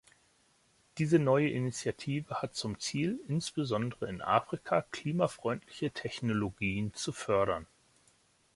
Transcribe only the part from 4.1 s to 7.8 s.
Afrika klimafreundliche Technologien zu fördern.